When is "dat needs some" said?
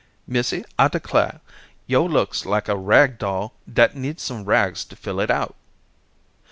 3.71-4.45